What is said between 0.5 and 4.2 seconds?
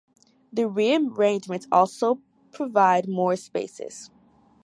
The rearrangement also provides more spaces.